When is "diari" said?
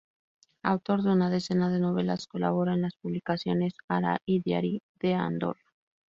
4.41-4.81